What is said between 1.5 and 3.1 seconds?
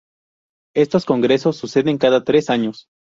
suceden cada tres años.